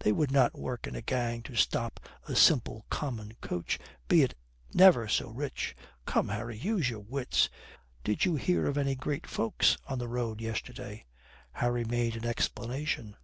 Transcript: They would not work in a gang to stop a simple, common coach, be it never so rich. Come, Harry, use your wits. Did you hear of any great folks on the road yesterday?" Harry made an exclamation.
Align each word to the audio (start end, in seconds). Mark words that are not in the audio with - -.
They 0.00 0.12
would 0.12 0.30
not 0.30 0.58
work 0.58 0.86
in 0.86 0.94
a 0.94 1.00
gang 1.00 1.42
to 1.44 1.54
stop 1.56 2.00
a 2.28 2.36
simple, 2.36 2.84
common 2.90 3.32
coach, 3.40 3.78
be 4.08 4.22
it 4.22 4.34
never 4.74 5.08
so 5.08 5.30
rich. 5.30 5.74
Come, 6.04 6.28
Harry, 6.28 6.58
use 6.58 6.90
your 6.90 7.00
wits. 7.00 7.48
Did 8.04 8.26
you 8.26 8.34
hear 8.34 8.66
of 8.66 8.76
any 8.76 8.94
great 8.94 9.26
folks 9.26 9.78
on 9.86 9.98
the 9.98 10.06
road 10.06 10.42
yesterday?" 10.42 11.06
Harry 11.52 11.84
made 11.86 12.14
an 12.14 12.26
exclamation. 12.26 13.16